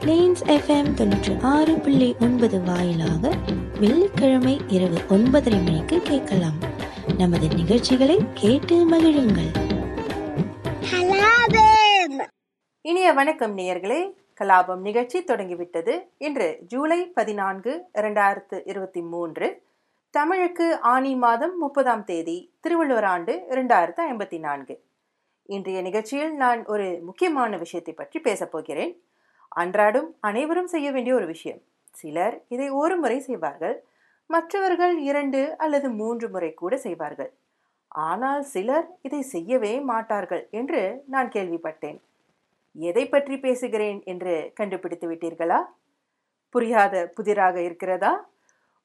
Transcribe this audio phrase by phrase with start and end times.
[0.00, 3.30] Planes FM தொண்ணூற்றி ஆறு புள்ளி ஒன்பது வாயிலாக
[3.80, 6.58] வெள்ளிக்கிழமை இரவு ஒன்பதரை மணிக்கு கேட்கலாம்.
[7.18, 9.50] நமது நிகழ்ச்சிகளை கேட்டு மகிழுங்கள்.
[12.80, 14.14] இனிய வணக்கம் நேயர்களே.
[14.40, 16.08] கலாபம் நிகழ்ச்சி தொடங்கிவிட்டது.
[16.18, 19.62] இன்று ஜூலை பதினான்கு இரண்டாயிரத்து இருபத்தி மூன்று
[20.10, 24.82] தமிழுக்கு ஆனி மாதம் முப்பதாம் தேதி திருவள்ளுவர் ஆண்டு இரண்டாயிரத்து ஐம்பத்தி நான்கு.
[25.42, 29.02] இன்றைய நிகழ்ச்சியில் நான் ஒரு முக்கியமான விஷயத்தை பற்றி பேசப் போகிறேன்.
[29.52, 31.60] அன்றாடம் அனைவரும் செய்ய வேண்டிய ஒரு விஷயம்.
[31.94, 33.76] சிலர் இதை ஒரு முறை செய்வார்கள்
[34.30, 37.30] மற்றவர்கள் இரண்டு அல்லது மூன்று முறை கூட செய்வார்கள்.
[37.88, 41.98] ஆனால் சிலர் இதை செய்யவே மாட்டார்கள் என்று நான் கேள்விப்பட்டேன்.
[42.76, 45.60] எதை பற்றி பேசுகிறேன் என்று கண்டுபிடித்து விட்டீர்களா?
[46.54, 48.12] புரியாத புதிராக இருக்கிறதா?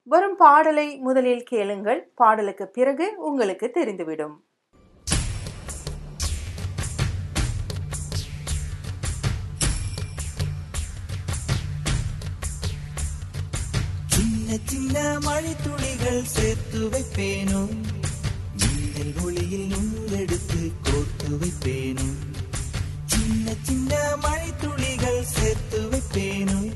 [0.08, 4.36] வரும் பாடலை முதலில் கேளுங்கள் பாடலுக்கு பிறகு உங்களுக்கு தெரிந்துவிடும்.
[14.94, 17.68] சின்ன மழை துளிகள் சேர்த்து வைப்பேனோ?
[18.60, 22.14] மின்னல் ஒளியில் நூலெடுத்து கோர்த்து வைப்பேனோ?
[23.06, 26.74] சின்ன சின்ன மழை துளிகள் சேர்த்து வைப்பேனோ?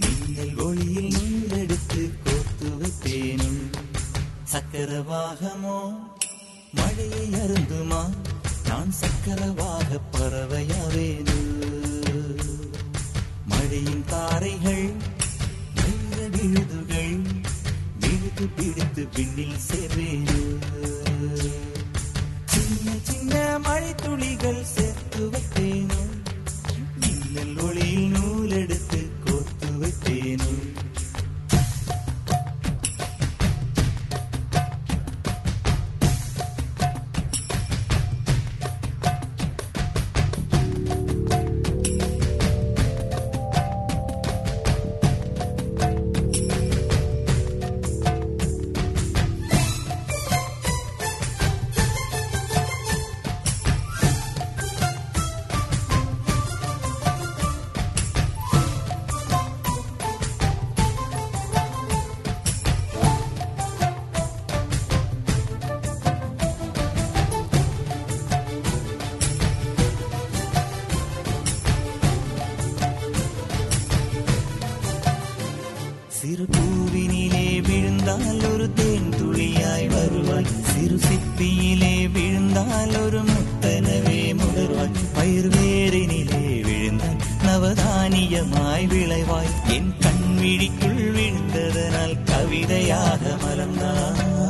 [0.00, 3.50] மின்னல் ஒளியில் நூலெடுத்து கோர்த்து வைப்பேனோ?
[4.52, 6.06] சக்கரவாகமோ?
[6.72, 8.12] மழையை அருந்துமா?
[8.66, 11.38] நான் சக்கரவாக பறவையாவேனோ?
[13.44, 14.92] மழையின் தாரைகள்
[16.44, 17.20] மெல்ல விழுதுகள்
[18.00, 20.42] விழுது பிடித்து விண்ணில் சேர்வேனோ
[22.46, 24.62] சின்ன சின்ன மழை துளிகள்
[88.54, 89.72] நவதானியமாய் விளைவாய்.
[89.72, 94.42] என் கண் விழிக்குள் விழுந்ததனால் கவிதையாக மலர்ந்தாய்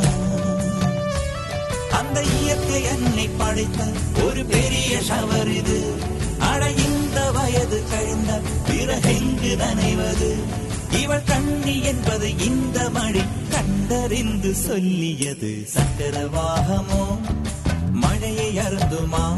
[1.91, 3.85] அந்த இயற்கை என்னை படைத்த
[4.25, 5.93] ஒரு பெரிய ஷவர் இது.
[6.39, 10.35] அட இந்த வயது கழிந்த பிறகெங்கு நனைவது?
[11.03, 15.69] இவள் கண்ணி என்பது இந்த மழை கண்டறிந்து சொல்லியது.
[15.75, 17.19] சக்கரவாகமோ?
[17.93, 19.37] மழையை அருந்துமா?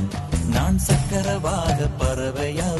[0.50, 2.75] நான் சக்கரவாக பறவையா?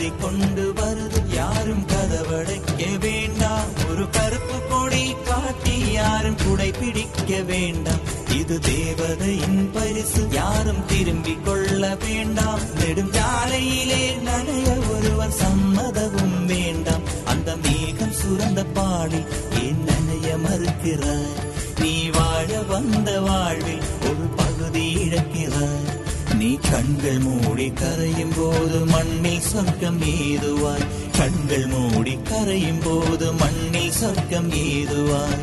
[0.00, 3.68] மழை கொண்டு வருது யாரும் கதவடைக்க வேண்டாம்.
[3.90, 7.98] ஒரு கருப்பு கொடி காட்டி யாரும் குடை பிடிக்க வேண்டாம்.
[8.38, 10.28] இது தேவதையின் பரிசு.
[10.30, 12.58] யாரும் திரும்பி கொள்ள வேண்டாம்.
[12.78, 17.02] நெடும் சாலையிலே நனைய ஒருவர் சம்மதமும் வேண்டாம்.
[17.24, 19.24] அந்த மேகம் சுரந்த பாடி
[19.62, 21.44] ஏன் நனைய மறுக்கிறார்?
[21.80, 25.99] நீ வாழ வந்த வாழ்வில் ஒரு பகுதி இழக்கிறார்.
[26.40, 30.86] நீ கண்கள் மூடி கரையும் போது மண்ணில் சொர்க்கம் ஏதுவாய்
[31.18, 35.40] கண்கள் மூடி கரையும் போது மண்ணில் சொர்க்கம் ஏதுவாய்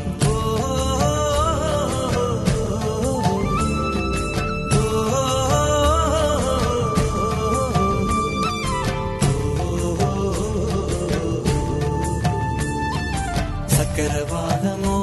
[13.69, 14.97] சக்கரவாதமோ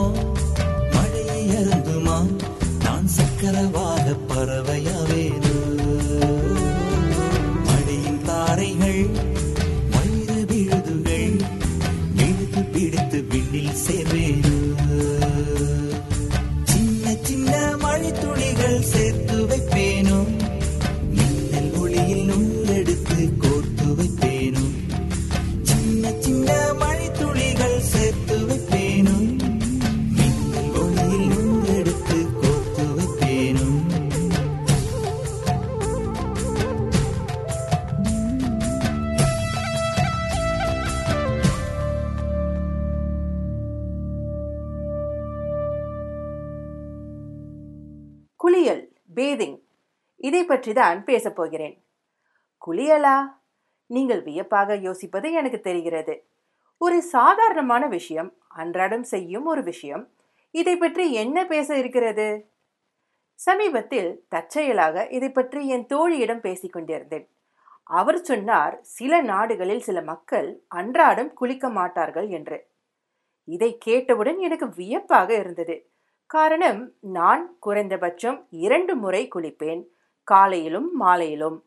[0.95, 2.19] மழையை அருந்துமா?
[2.85, 3.84] நான் சக்கரவா
[50.65, 51.75] பற்றி தான் பேசப் போகிறேன்.
[52.63, 53.17] குளியலா?
[53.91, 56.15] நீங்கள் வியப்பாக யோசிப்பது எனக்கு தெரிகிறது.
[56.81, 60.05] ஒரு சாதாரணமான விஷயம் அன்றாடம் செய்யும் ஒரு விஷயம்.
[60.55, 62.49] இதை பற்றி என்ன பேச இருக்கிறது?
[63.39, 67.27] சமீபத்தில் தற்செயலாக இதை பற்றி என் தோழியிடம் பேசிக் கொண்டிருந்தேன்.
[67.91, 72.59] அவர் சொன்னார் சில நாடுகளில் சில மக்கள் அன்றாடம் குளிக்க மாட்டார்கள் என்று.
[73.49, 75.77] இதை கேட்டவுடன் எனக்கு வியப்பாக இருந்தது.
[76.31, 79.83] காரணம் நான் குறைந்தபட்சம் இரண்டு முறை குளிப்பேன்.
[80.25, 81.65] காலையிலும் மாலையிலும்.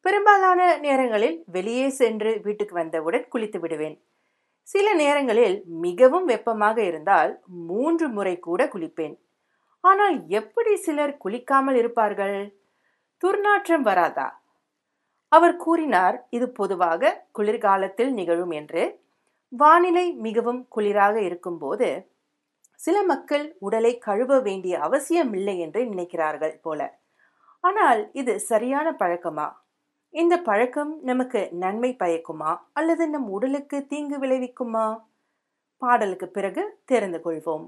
[0.00, 4.00] பெரும்பாலான நேரங்களில் வெளியே சென்று வீட்டுக்கு வந்தவுடன் குளித்து விடுவேன்.
[4.62, 9.16] சில நேரங்களில் மிகவும் வெப்பமாக இருந்தால் மூன்று முறை கூட குளிப்பேன்.
[9.80, 12.56] ஆனால் எப்படி சிலர் குளிக்காமல் இருப்பார்கள்?
[13.22, 14.40] துர்நாற்றம் வராதா?
[15.28, 19.00] அவர் கூறினார் இது பொதுவாக குளிர்காலத்தில் நிகழும் என்று.
[19.52, 21.88] வானிலை மிகவும் குளிராக இருக்கும்போது
[22.74, 26.98] சில மக்கள் உடலை கழுவ வேண்டிய அவசியமில்லை என்று நினைக்கிறார்கள் போல.
[27.64, 29.46] ஆனால் இது சரியான பழக்கமா?
[30.14, 32.52] இந்த பழக்கம் நமக்கு நன்மை பயக்குமா?
[32.72, 34.86] அல்லது நம் உடலுக்கு தீங்கு விளைவிக்குமா?
[35.82, 37.66] பாடலுக்கு பிறகு தெரிந்து கொள்வோம்.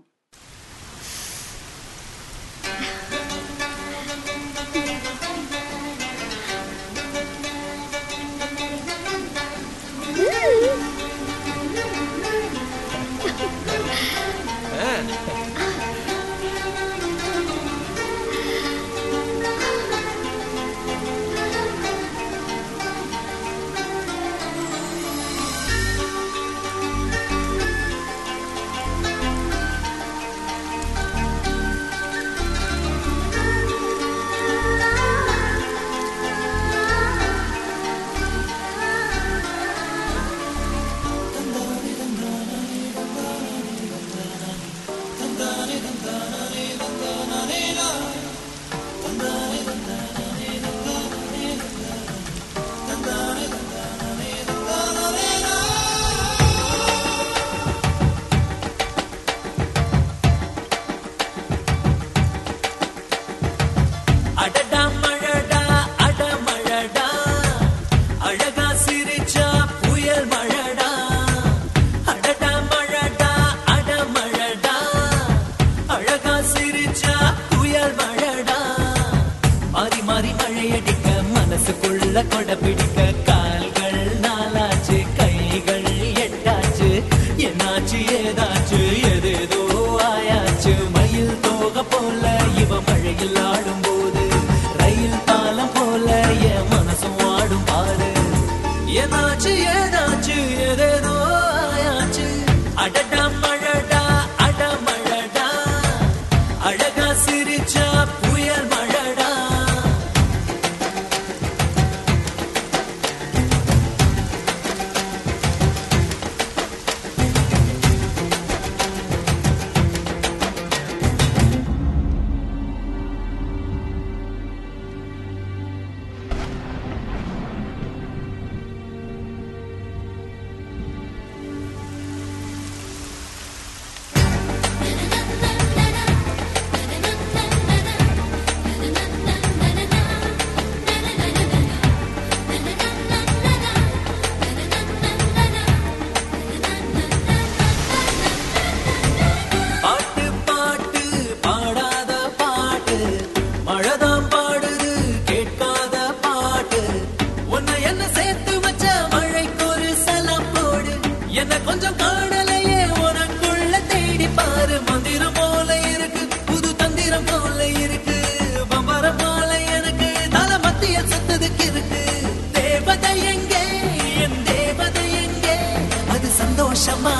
[176.78, 177.17] 什么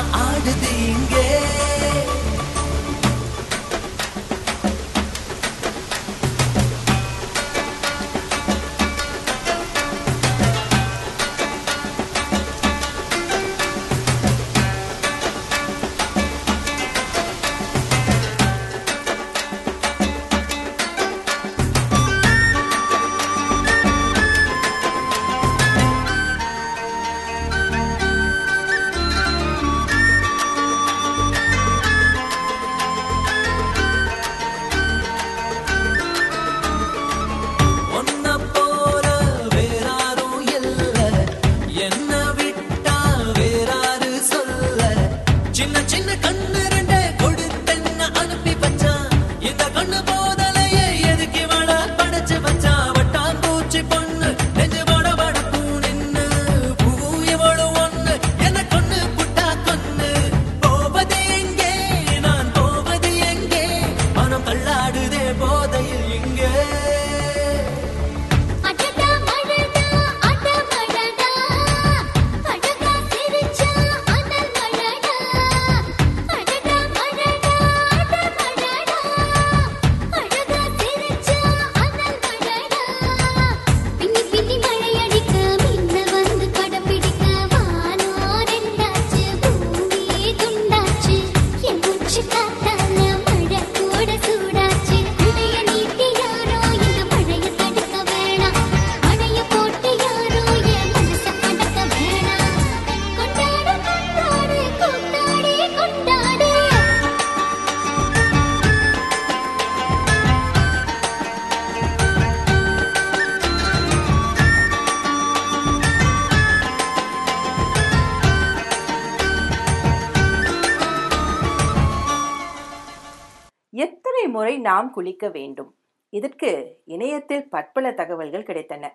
[124.58, 125.74] நாம் குளிக்க வேண்டும்.
[126.10, 128.88] இதற்கு இணையத்தில் பற்பல தகவல்கள் கிடைத்தன.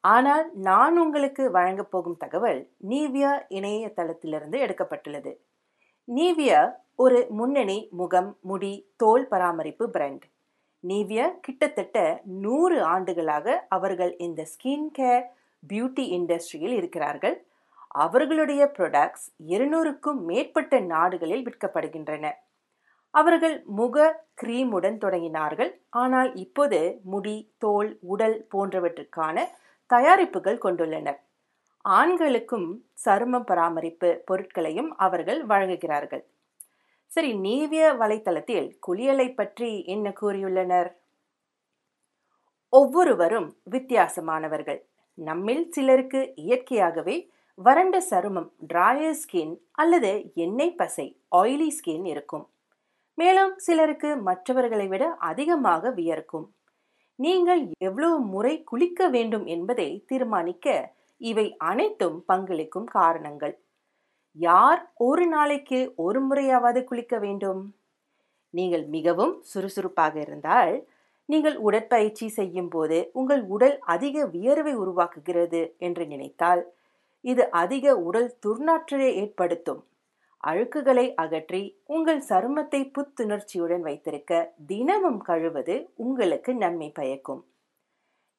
[0.00, 5.32] ஆனால் நான் உங்களுக்கு வழங்கப் போகும் தகவல் நீவியா இணையதளத்திலிருந்து எடுக்கப்பட்டுள்ளது.
[6.14, 10.24] நீவியா ஒரு முன்னணி முகம் முடி தோல் பராமரிப்பு பிராண்ட்
[10.88, 15.22] நீவியா கிட்டத்தட்ட நூறு ஆண்டுகளாக அவர்கள் இந்த ஸ்கின் கேர்
[15.68, 17.46] பியூட்டி இண்டஸ்ட்ரியில் இருக்கிறார்கள்.
[17.88, 22.32] அவர்களுடைய ப்ரொடக்ட்ஸ் இருநூறுக்கும் மேற்பட்ட நாடுகளில் விற்கப்படுகின்றன.
[23.14, 24.06] அவர்கள் முக
[24.42, 25.70] கிரீமுடன் தொடங்கினார்கள்.
[26.02, 26.80] ஆனால் இப்போது
[27.12, 29.36] முடி தோல் உடல் போன்றவற்றுக்கான
[29.90, 31.20] தயாரிப்புகள் கொண்டுள்ளனர்
[31.84, 32.68] ஆண்களுக்கும்
[33.04, 36.22] சரும பராமரிப்பு பொருட்களையும் அவர்கள் வழங்குகிறார்கள்.
[37.12, 40.88] சரி நீவிய வலைத்தளத்தில் குளியலை பற்றி என்ன கூறியுள்ளனர்?
[42.72, 44.80] ஒவ்வொருவரும் வித்தியாசமானவர்கள்.
[45.18, 47.16] நம்மில் சிலருக்கு இயற்கையாகவே
[47.58, 50.12] வறண்ட சருமம் டிராயர் ஸ்கின் அல்லது
[50.44, 51.06] எண்ணெய் பசை
[51.40, 52.46] ஆயிலி ஸ்கின் இருக்கும்.
[53.18, 56.46] மேலும் சிலருக்கு மற்றவர்களை விட அதிகமாக வியர்க்கும்.
[57.18, 60.68] நீங்கள் எவ்வளவு முறை குளிக்க வேண்டும் என்பதை தீர்மானிக்க
[61.20, 63.54] இவை அனைத்தும் பங்களிக்கும் காரணங்கள்.
[64.36, 67.62] யார் ஒரு நாளைக்கு ஒரு முறையாவது குளிக்க வேண்டும்?
[68.50, 70.74] நீங்கள் மிகவும் சுறுசுறுப்பாக இருந்தால்
[71.28, 76.62] நீங்கள் உடற்பயிற்சி செய்யும் போது உங்கள் உடல் அதிக வியர்வை உருவாக்குகிறது என்று நினைத்தால்
[77.24, 79.80] இது அதிக உடல் துர்நாற்றலை ஏற்படுத்தும்.
[80.46, 84.32] அழுக்குகளை அகற்றி உங்கள் சருமத்தை புத்துணர்ச்சியுடன் வைத்திருக்க
[84.66, 87.42] தினமும் கழுவது உங்களுக்கு நன்மை பயக்கும்.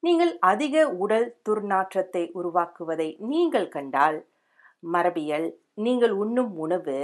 [0.03, 4.17] நீங்கள் அதிக உடல் துர்நாற்றத்தை உருவாக்குவதை நீங்கள் கண்டால்
[4.93, 5.47] மரபியல்
[5.85, 6.97] நீங்கள் உண்ணும் உணவு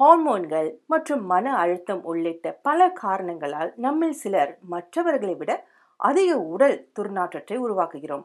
[0.00, 5.52] ஹார்மோன்கள் மற்றும் மன அழுத்தம் உள்ளிட்ட பல காரணங்களால் நம்மில் சிலர் மற்றவர்களை விட
[6.00, 8.24] அதிக உடல் துர்நாற்றத்தை உருவாக்குகிறோம்.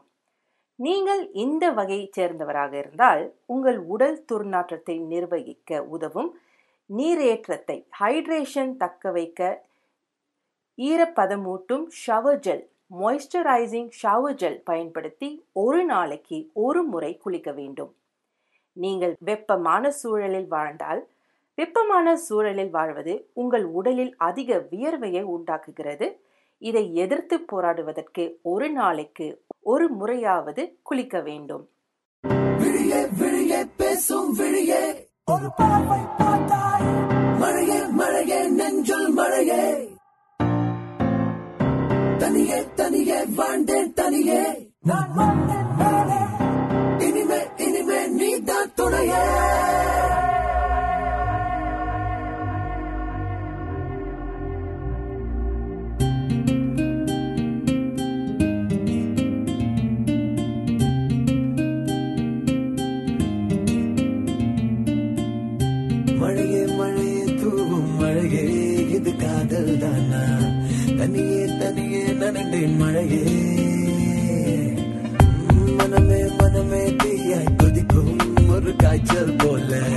[0.78, 6.30] நீங்கள் இந்த வகையைச் சேர்ந்தவராக இருந்தால் உங்கள் உடல் துர்நாற்றத்தை நிர்வகிக்க உதவும்
[6.90, 9.40] நீரேற்றத்தை ஹைட்ரேஷன் தக்க வைக்க
[10.78, 17.92] ஈரப்பதமூட்டும் shower gel moisturising shower gel பயன்படுத்தி ஒரு நாளைக்கு ஒரு முறை குளிக்க வேண்டும்.
[18.76, 21.02] நீங்கள் வெப்பமான சூழலில் வாழ்ந்தால்
[21.58, 26.06] வெப்பமான சூழலில் வாழ்வது உங்கள் உடலில் அதிக வியர்வையை உண்டாக்குகிறது.
[26.62, 29.26] இதை எதிர்த்து போராடுவதற்கு ஒரு நாளைக்கு
[29.68, 31.68] ஒரு முறையாவது குளிக்க வேண்டும்.
[33.76, 34.36] பேசும்
[35.24, 37.38] ஒரு பார்வை பார்த்தாய்.
[37.38, 39.94] மழையே மழையே நெஞ்சுள் மழையே.
[42.18, 44.72] தனியே தனியே வாழ்ந்தேன் தனியே.
[44.80, 46.15] நான் வாழ்ந்தேன்
[79.08, 79.95] ஒரு காய்ச்சல்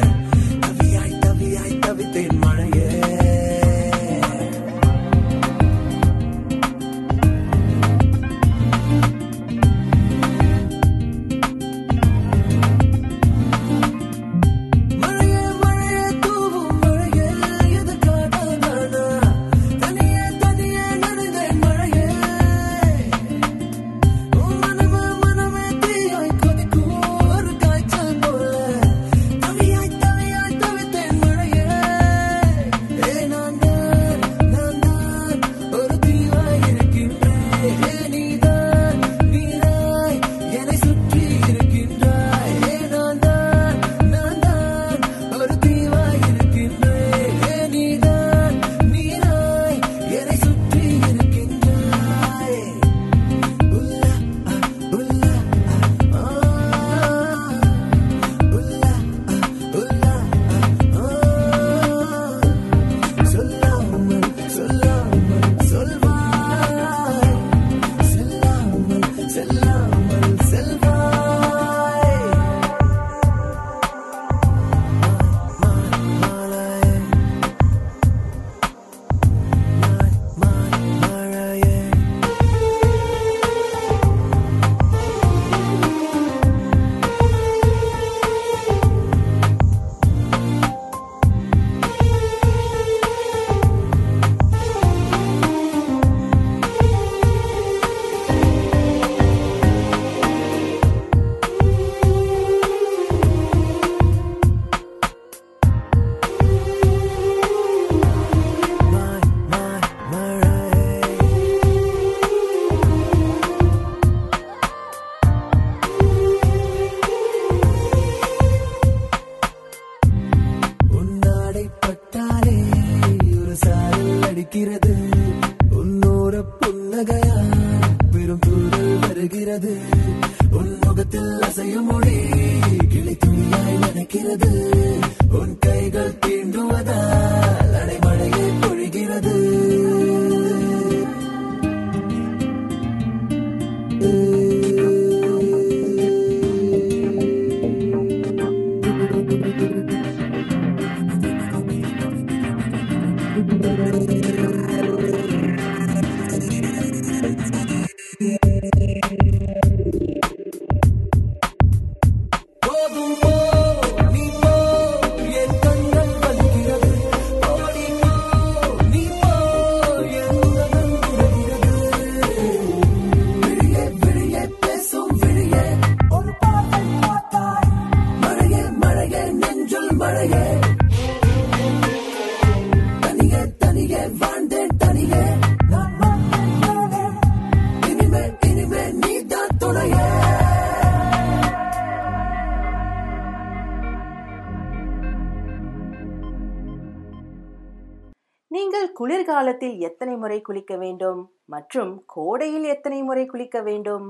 [198.80, 201.32] நீங்கள் குளிர்காலத்தில் எத்தனை முறை குளிக்க வேண்டும்?
[201.46, 204.06] மற்றும் கோடையில் எத்தனை முறை குளிக்க வேண்டும்?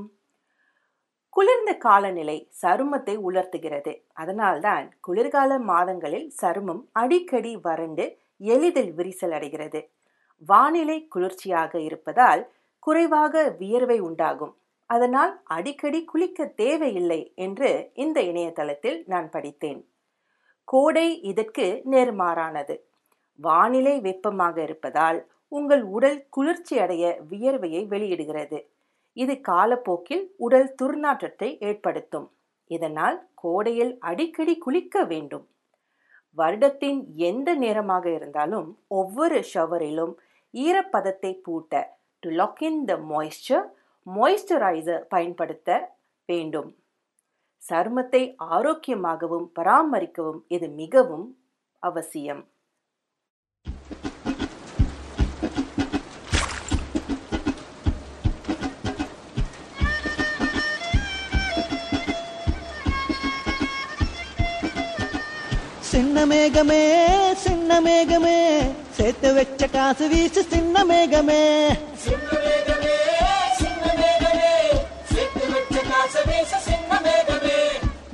[1.29, 3.93] குளிர்ந்த காலநிலை சருமத்தை உலர்த்துகிறது.
[4.13, 8.05] அதனால்தான் குளிர்கால மாதங்களில் சருமம் அடிக்கடி வறண்டு
[8.38, 9.82] எளிதில் விரிசல் அடைகிறது.
[10.45, 12.43] வானிலை குளிர்ச்சியாக இருப்பதால்
[12.79, 14.53] குறைவாக வியர்வை உண்டாகும்.
[14.89, 19.82] அதனால் அடிக்கடி குளிக்க தேவையில்லை என்று இந்த இணையதளத்தில் நான் படித்தேன்.
[20.63, 22.77] கோடை இதற்கு நேர்மாறானது.
[23.45, 25.19] வானிலை வெப்பமாக இருப்பதால்
[25.58, 28.60] உங்கள் உடல் குளிர்ச்சி அடைய வியர்வையை வெளியிடுகிறது.
[29.17, 32.28] இது காலப்போக்கில் உடல் துர்நாற்றத்தை ஏற்படுத்தும்.
[32.71, 35.45] இதனால் கோடையில் அடிக்கடி குளிக்க வேண்டும்.
[36.38, 36.99] வருடத்தின்
[37.30, 40.13] எந்த நேரமாக இருந்தாலும் ஒவ்வொரு ஷவரிலும்
[40.54, 41.82] ஈரப்பதத்தை பூட்ட
[42.23, 43.65] to lock in the moisture
[44.08, 45.69] moisturiser பயன்படுத்த
[46.30, 46.69] வேண்டும்.
[47.62, 48.23] சருமத்தை
[48.56, 51.28] ஆரோக்கியமாகவும் பராமரிக்கவும் இது மிகவும்
[51.84, 52.43] அவசியம்.
[66.30, 66.82] மேகமே
[67.44, 68.38] சின்ன மேகமே
[68.98, 71.42] சேர்த்து வச்ச காசு வீசு சின்ன மேகமே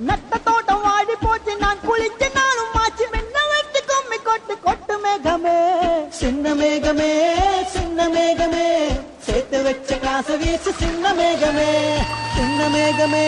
[0.08, 5.58] நட்ட தோட்டம் வாடி போச்சு நான் குளிச்ச நாளும் மாச்சு மின்ன வச்சு கும்மி கொட்டு கொட்டு மேகமே
[6.20, 7.12] சின்ன மேகமே
[7.76, 8.68] சின்ன மேகமே
[9.28, 11.72] சேர்த்து வச்ச காசு வீசு சின்ன மேகமே
[12.36, 13.28] சின்ன மேகமே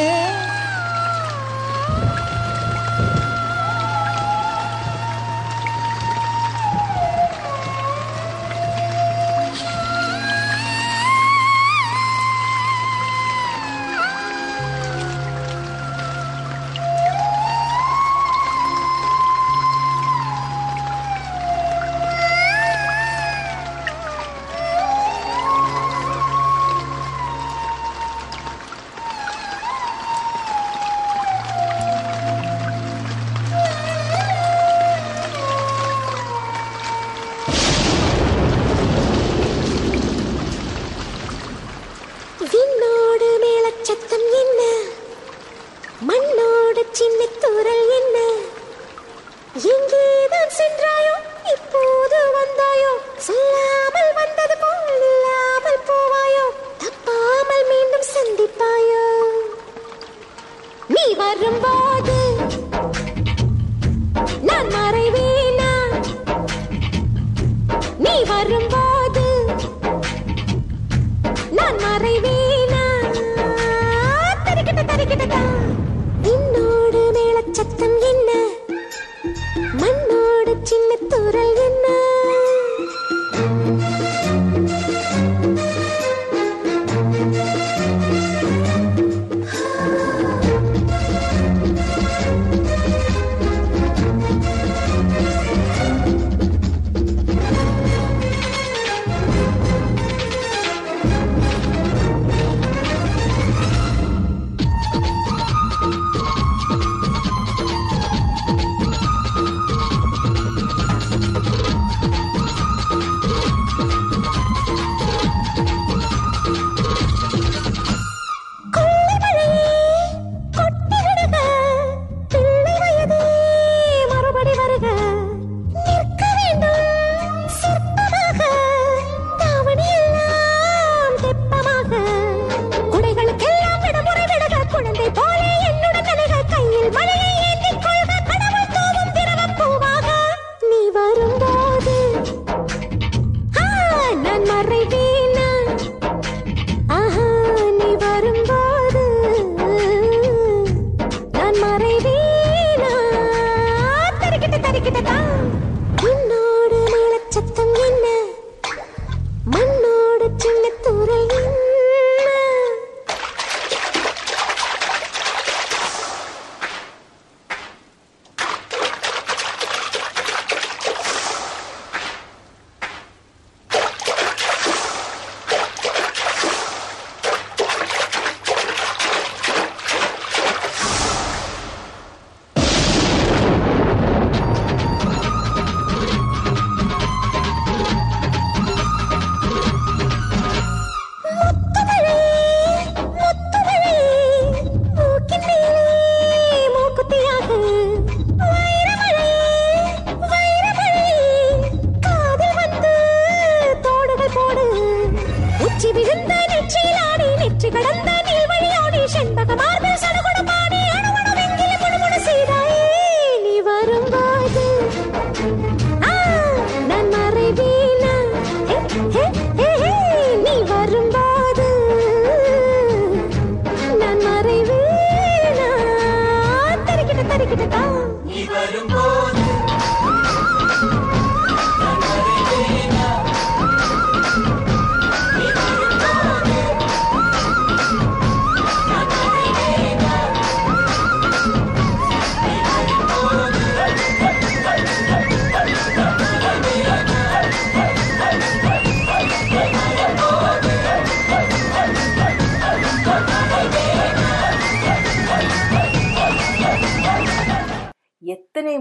[46.97, 47.46] she team with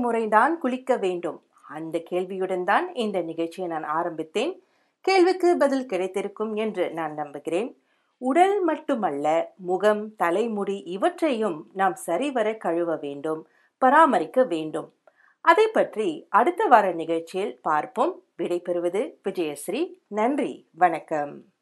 [0.07, 1.42] முறைதான் குளிக்க வேண்டும்.
[1.69, 4.53] அந்த கேள்வியுடன் தான் இந்த நிகழ்ச்சியை நான் ஆரம்பித்தேன்.
[5.01, 7.77] கேள்விக்கு பதில் கிடைத்திருக்கும் என்று நான் நம்புகிறேன்.
[8.19, 13.42] உடல் மட்டுமல்ல முகம் தலைமுடி இவற்றையும் நாம் சரிவர கழுவ வேண்டும்
[13.79, 14.88] பராமரிக்க வேண்டும்.
[15.40, 18.14] அதை பற்றி அடுத்த வார நிகழ்ச்சியில் பார்ப்போம்.
[18.38, 19.83] விடைபெறுவது விஜயஸ்ரீ.
[20.09, 21.47] நன்றி வணக்கம்.